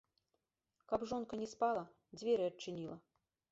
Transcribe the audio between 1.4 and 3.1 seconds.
не спала, дзверы адчыніла.